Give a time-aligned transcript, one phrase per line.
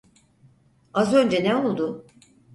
[0.93, 2.05] Az önce ne oldu?